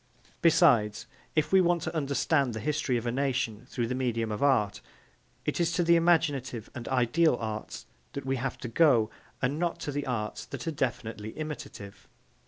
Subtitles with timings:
[0.41, 1.05] Besides,
[1.35, 4.81] if we want to understand the history of a nation through the medium of art,
[5.45, 9.11] it is to the imaginative and ideal arts that we have to go
[9.43, 12.07] and not to the arts that are definitely imitative.